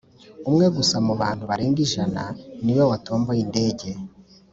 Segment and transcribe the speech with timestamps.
[0.49, 2.23] umwe gusa mubantu barenga ijana
[2.63, 3.87] niwe watomboye indege